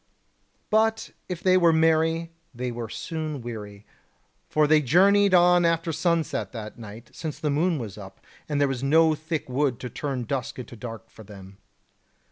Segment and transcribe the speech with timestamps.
[0.71, 3.85] But if they were merry, they were soon weary;
[4.49, 8.19] for they journeyed on after sunset that night, since the moon was up,
[8.49, 11.59] and there was no thick wood to turn dusk into dark for them.